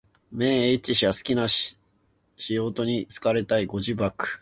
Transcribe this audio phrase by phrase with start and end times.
[0.31, 1.77] 綿 h 氏は好きな使
[2.39, 3.67] 途に好かれたい。
[3.67, 4.39] ご自爆